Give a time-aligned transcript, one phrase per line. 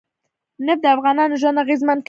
[0.65, 1.99] نفت د افغانانو ژوند اغېزمن کوي.